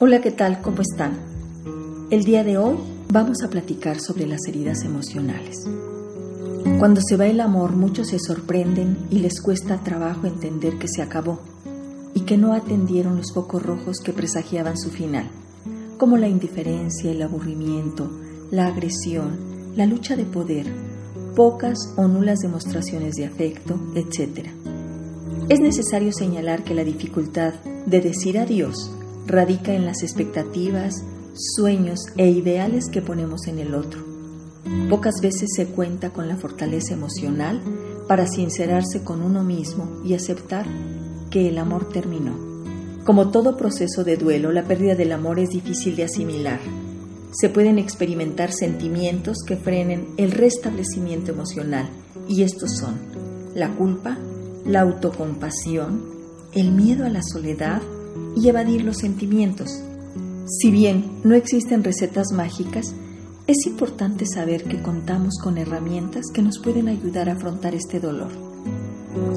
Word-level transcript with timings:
Hola, 0.00 0.20
¿qué 0.20 0.32
tal? 0.32 0.60
¿Cómo 0.60 0.82
están? 0.82 1.16
El 2.10 2.24
día 2.24 2.42
de 2.42 2.58
hoy 2.58 2.76
vamos 3.12 3.44
a 3.44 3.48
platicar 3.48 4.00
sobre 4.00 4.26
las 4.26 4.40
heridas 4.48 4.82
emocionales. 4.82 5.56
Cuando 6.80 7.00
se 7.00 7.16
va 7.16 7.26
el 7.26 7.40
amor, 7.40 7.76
muchos 7.76 8.08
se 8.08 8.18
sorprenden 8.18 8.98
y 9.08 9.20
les 9.20 9.40
cuesta 9.40 9.84
trabajo 9.84 10.26
entender 10.26 10.78
que 10.78 10.88
se 10.88 11.00
acabó 11.00 11.38
y 12.12 12.22
que 12.22 12.36
no 12.36 12.54
atendieron 12.54 13.18
los 13.18 13.32
focos 13.32 13.62
rojos 13.62 13.98
que 14.00 14.12
presagiaban 14.12 14.76
su 14.76 14.90
final, 14.90 15.30
como 15.96 16.16
la 16.16 16.26
indiferencia, 16.26 17.12
el 17.12 17.22
aburrimiento, 17.22 18.10
la 18.50 18.66
agresión, 18.66 19.38
la 19.76 19.86
lucha 19.86 20.16
de 20.16 20.24
poder, 20.24 20.66
pocas 21.36 21.94
o 21.96 22.08
nulas 22.08 22.40
demostraciones 22.40 23.14
de 23.14 23.26
afecto, 23.26 23.78
etc. 23.94 24.48
Es 25.48 25.60
necesario 25.60 26.12
señalar 26.12 26.64
que 26.64 26.74
la 26.74 26.82
dificultad 26.82 27.54
de 27.86 28.00
decir 28.00 28.40
adiós 28.40 28.90
radica 29.26 29.74
en 29.74 29.86
las 29.86 30.02
expectativas, 30.02 31.04
sueños 31.34 32.00
e 32.16 32.28
ideales 32.28 32.88
que 32.88 33.02
ponemos 33.02 33.46
en 33.46 33.58
el 33.58 33.74
otro. 33.74 34.00
Pocas 34.88 35.20
veces 35.20 35.50
se 35.54 35.66
cuenta 35.66 36.10
con 36.10 36.28
la 36.28 36.36
fortaleza 36.36 36.94
emocional 36.94 37.60
para 38.08 38.26
sincerarse 38.26 39.02
con 39.02 39.22
uno 39.22 39.42
mismo 39.42 40.00
y 40.04 40.14
aceptar 40.14 40.66
que 41.30 41.48
el 41.48 41.58
amor 41.58 41.88
terminó. 41.88 42.54
Como 43.04 43.30
todo 43.30 43.56
proceso 43.56 44.04
de 44.04 44.16
duelo, 44.16 44.52
la 44.52 44.64
pérdida 44.64 44.94
del 44.94 45.12
amor 45.12 45.38
es 45.38 45.50
difícil 45.50 45.96
de 45.96 46.04
asimilar. 46.04 46.60
Se 47.32 47.48
pueden 47.48 47.78
experimentar 47.78 48.52
sentimientos 48.52 49.38
que 49.46 49.56
frenen 49.56 50.08
el 50.16 50.30
restablecimiento 50.30 51.32
emocional 51.32 51.88
y 52.28 52.42
estos 52.42 52.76
son 52.76 52.94
la 53.54 53.74
culpa, 53.74 54.16
la 54.64 54.80
autocompasión, 54.80 56.02
el 56.52 56.72
miedo 56.72 57.04
a 57.04 57.10
la 57.10 57.22
soledad, 57.22 57.82
y 58.36 58.48
evadir 58.48 58.84
los 58.84 58.98
sentimientos. 58.98 59.82
Si 60.46 60.70
bien 60.70 61.20
no 61.24 61.34
existen 61.34 61.84
recetas 61.84 62.32
mágicas, 62.32 62.94
es 63.46 63.66
importante 63.66 64.26
saber 64.26 64.64
que 64.64 64.82
contamos 64.82 65.38
con 65.42 65.58
herramientas 65.58 66.26
que 66.32 66.42
nos 66.42 66.58
pueden 66.58 66.88
ayudar 66.88 67.28
a 67.28 67.34
afrontar 67.34 67.74
este 67.74 68.00
dolor. 68.00 68.30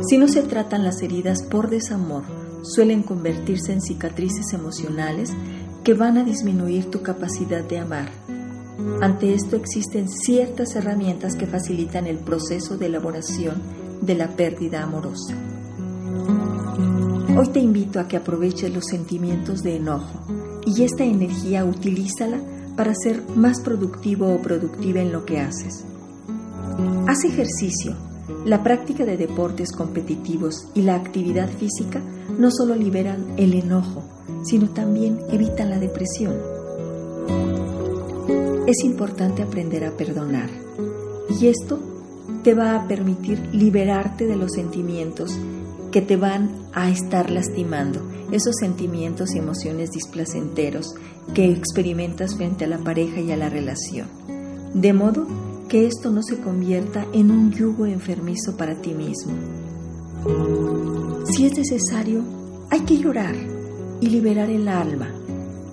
Si 0.07 0.17
no 0.17 0.27
se 0.27 0.43
tratan 0.43 0.83
las 0.83 1.01
heridas 1.01 1.43
por 1.43 1.69
desamor, 1.69 2.23
suelen 2.63 3.03
convertirse 3.03 3.73
en 3.73 3.81
cicatrices 3.81 4.53
emocionales 4.53 5.31
que 5.83 5.93
van 5.93 6.17
a 6.17 6.23
disminuir 6.23 6.89
tu 6.89 7.01
capacidad 7.01 7.63
de 7.63 7.79
amar. 7.79 8.09
Ante 9.01 9.33
esto 9.33 9.55
existen 9.55 10.07
ciertas 10.09 10.75
herramientas 10.75 11.35
que 11.35 11.47
facilitan 11.47 12.07
el 12.07 12.17
proceso 12.17 12.77
de 12.77 12.87
elaboración 12.87 13.61
de 14.01 14.15
la 14.15 14.35
pérdida 14.35 14.83
amorosa. 14.83 15.35
Hoy 17.37 17.49
te 17.49 17.59
invito 17.59 17.99
a 17.99 18.07
que 18.07 18.17
aproveches 18.17 18.73
los 18.73 18.85
sentimientos 18.85 19.61
de 19.61 19.75
enojo 19.75 20.23
y 20.65 20.81
esta 20.81 21.03
energía 21.03 21.65
utilízala 21.65 22.39
para 22.75 22.95
ser 22.95 23.21
más 23.35 23.61
productivo 23.61 24.33
o 24.33 24.41
productiva 24.41 25.01
en 25.01 25.11
lo 25.11 25.23
que 25.23 25.39
haces. 25.39 25.85
Haz 27.07 27.25
ejercicio. 27.25 27.95
La 28.43 28.63
práctica 28.63 29.05
de 29.05 29.17
deportes 29.17 29.71
competitivos 29.71 30.67
y 30.73 30.81
la 30.81 30.95
actividad 30.95 31.47
física 31.47 32.01
no 32.39 32.49
solo 32.49 32.73
liberan 32.73 33.35
el 33.37 33.53
enojo, 33.53 34.03
sino 34.43 34.71
también 34.71 35.19
evitan 35.31 35.69
la 35.69 35.77
depresión. 35.77 36.33
Es 38.65 38.83
importante 38.83 39.43
aprender 39.43 39.85
a 39.85 39.91
perdonar 39.91 40.49
y 41.39 41.45
esto 41.45 41.79
te 42.43 42.55
va 42.55 42.75
a 42.75 42.87
permitir 42.87 43.39
liberarte 43.53 44.25
de 44.25 44.37
los 44.37 44.53
sentimientos 44.53 45.37
que 45.91 46.01
te 46.01 46.17
van 46.17 46.67
a 46.73 46.89
estar 46.89 47.29
lastimando, 47.29 48.01
esos 48.31 48.55
sentimientos 48.59 49.33
y 49.33 49.39
emociones 49.39 49.91
displacenteros 49.91 50.93
que 51.33 51.51
experimentas 51.51 52.35
frente 52.35 52.65
a 52.65 52.67
la 52.67 52.79
pareja 52.79 53.21
y 53.21 53.31
a 53.31 53.37
la 53.37 53.49
relación. 53.49 54.07
De 54.73 54.93
modo 54.93 55.27
que 55.69 55.87
esto 55.87 56.11
no 56.11 56.23
se 56.23 56.39
convierta 56.39 57.05
en 57.13 57.31
un 57.31 57.51
yugo 57.51 57.85
enfermizo 57.85 58.55
para 58.57 58.75
ti 58.81 58.93
mismo. 58.93 59.33
Si 61.25 61.45
es 61.45 61.57
necesario, 61.57 62.23
hay 62.69 62.81
que 62.81 62.97
llorar 62.97 63.35
y 64.01 64.09
liberar 64.09 64.49
el 64.49 64.67
alma. 64.67 65.09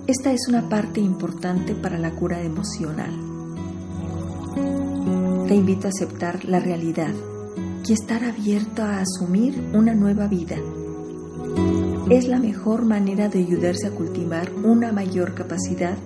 Esta 0.07 0.31
es 0.31 0.47
una 0.47 0.69
parte 0.69 0.99
importante 0.99 1.73
para 1.75 1.97
la 1.97 2.11
cura 2.11 2.41
emocional. 2.41 3.11
Te 5.47 5.55
invito 5.55 5.87
a 5.87 5.89
aceptar 5.89 6.45
la 6.45 6.59
realidad 6.59 7.13
y 7.87 7.93
estar 7.93 8.23
abierto 8.23 8.83
a 8.83 9.01
asumir 9.01 9.69
una 9.73 9.93
nueva 9.93 10.27
vida. 10.27 10.55
Es 12.09 12.27
la 12.27 12.39
mejor 12.39 12.85
manera 12.85 13.29
de 13.29 13.39
ayudarse 13.39 13.87
a 13.87 13.91
cultivar 13.91 14.51
una 14.63 14.91
mayor 14.91 15.35
capacidad 15.35 15.97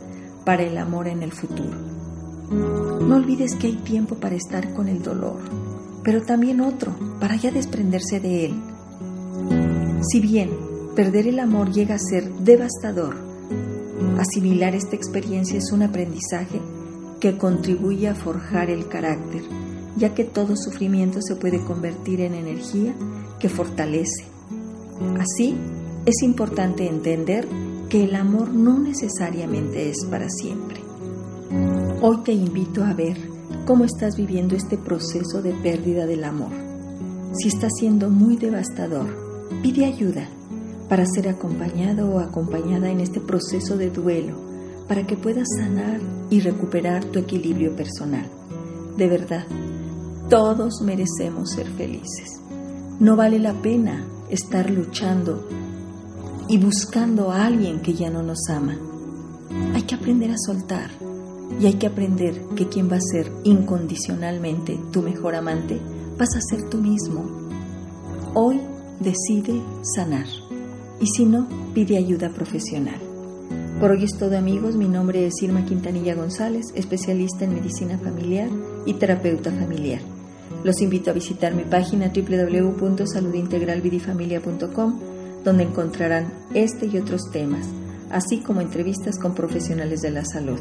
para 0.46 0.64
el 0.64 0.78
amor 0.78 1.08
en 1.08 1.24
el 1.24 1.32
futuro. 1.32 1.78
No 2.50 3.16
olvides 3.16 3.56
que 3.56 3.68
hay 3.68 3.76
tiempo 3.78 4.16
para 4.16 4.36
estar 4.36 4.74
con 4.74 4.88
el 4.90 5.02
dolor, 5.02 5.40
pero 6.04 6.22
también 6.22 6.62
otro 6.62 6.94
para 7.20 7.36
ya 7.36 7.52
desprenderse 7.52 8.20
de 8.20 8.46
él. 8.46 8.64
Si 10.02 10.20
bien 10.20 10.50
perder 10.96 11.28
el 11.28 11.40
amor 11.40 11.72
llega 11.72 11.96
a 11.96 12.00
ser 12.00 12.30
devastador, 12.40 13.16
asimilar 14.18 14.76
esta 14.76 14.96
experiencia 14.96 15.58
es 15.58 15.72
un 15.72 15.84
aprendizaje 15.84 16.62
que 17.20 17.38
contribuye 17.38 18.10
a 18.10 18.16
forjar 18.16 18.70
el 18.70 18.88
carácter 18.88 19.69
ya 19.98 20.14
que 20.14 20.24
todo 20.24 20.56
sufrimiento 20.56 21.20
se 21.22 21.36
puede 21.36 21.64
convertir 21.64 22.22
en 22.22 22.34
energía 22.34 22.94
que 23.40 23.50
fortalece. 23.50 24.26
Así, 25.20 25.56
es 26.06 26.22
importante 26.24 26.88
entender 26.88 27.48
que 27.90 28.04
el 28.04 28.16
amor 28.16 28.54
no 28.54 28.80
necesariamente 28.80 29.90
es 29.90 30.06
para 30.06 30.30
siempre. 30.30 30.82
Hoy 32.02 32.18
te 32.24 32.32
invito 32.32 32.84
a 32.84 32.94
ver 32.94 33.18
cómo 33.66 33.84
estás 33.84 34.16
viviendo 34.16 34.56
este 34.56 34.78
proceso 34.78 35.42
de 35.42 35.54
pérdida 35.54 36.06
del 36.06 36.24
amor. 36.24 36.52
Si 37.34 37.48
está 37.48 37.68
siendo 37.70 38.10
muy 38.10 38.38
devastador, 38.38 39.08
pide 39.62 39.86
ayuda 39.86 40.28
para 40.88 41.06
ser 41.06 41.30
acompañado 41.30 42.10
o 42.10 42.20
acompañada 42.20 42.90
en 42.90 43.00
este 43.00 43.20
proceso 43.20 43.78
de 43.78 43.92
duelo, 43.92 44.36
para 44.88 45.06
que 45.06 45.16
puedas 45.16 45.48
sanar 45.58 46.00
y 46.30 46.40
recuperar 46.40 47.06
tu 47.06 47.20
equilibrio 47.20 47.76
personal. 47.76 48.28
De 48.98 49.08
verdad, 49.08 49.46
todos 50.30 50.82
merecemos 50.82 51.50
ser 51.50 51.68
felices. 51.72 52.40
No 53.00 53.16
vale 53.16 53.40
la 53.40 53.54
pena 53.54 54.06
estar 54.30 54.70
luchando 54.70 55.48
y 56.48 56.60
buscando 56.60 57.32
a 57.32 57.46
alguien 57.46 57.82
que 57.82 57.96
ya 57.96 58.12
no 58.12 58.22
nos 58.22 58.48
ama. 58.48 58.78
Hay 59.74 59.82
que 59.84 59.96
aprender 59.96 60.30
a 60.30 60.38
soltar 60.38 60.92
y 61.60 61.66
hay 61.66 61.74
que 61.74 61.88
aprender 61.88 62.42
que 62.56 62.68
quien 62.68 62.92
va 62.92 62.98
a 62.98 63.02
ser 63.02 63.32
incondicionalmente 63.44 64.80
tu 64.92 65.02
mejor 65.02 65.34
amante 65.34 65.82
vas 66.18 66.36
a 66.36 66.42
ser 66.42 66.70
tú 66.70 66.78
mismo. 66.78 67.26
Hoy 68.36 68.62
decide 69.00 69.60
sanar 69.82 70.28
y 71.00 71.08
si 71.08 71.26
no, 71.26 71.48
pide 71.74 71.98
ayuda 71.98 72.30
profesional. 72.30 73.00
Por 73.80 73.92
hoy 73.92 74.04
es 74.04 74.16
todo 74.18 74.38
amigos, 74.38 74.76
mi 74.76 74.90
nombre 74.90 75.26
es 75.26 75.42
Irma 75.42 75.66
Quintanilla 75.66 76.14
González, 76.14 76.66
especialista 76.76 77.46
en 77.46 77.56
medicina 77.56 77.98
familiar 77.98 78.50
y 78.86 78.94
terapeuta 78.94 79.52
familiar. 79.52 80.02
Los 80.64 80.82
invito 80.82 81.12
a 81.12 81.14
visitar 81.14 81.54
mi 81.54 81.64
página 81.64 82.12
www.saludintegralvidifamilia.com, 82.14 85.00
donde 85.44 85.64
encontrarán 85.64 86.34
este 86.54 86.86
y 86.88 86.98
otros 86.98 87.30
temas, 87.32 87.68
así 88.10 88.42
como 88.42 88.60
entrevistas 88.62 89.20
con 89.20 89.36
profesionales 89.36 90.02
de 90.02 90.12
la 90.12 90.26
salud. 90.26 90.60